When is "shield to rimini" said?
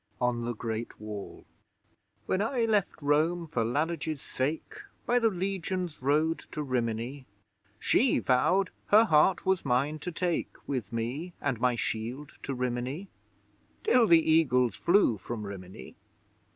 11.75-13.09